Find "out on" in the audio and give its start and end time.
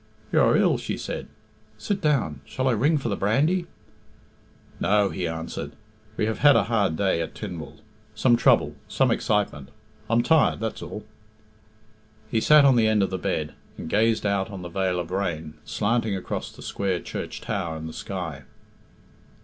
14.25-14.63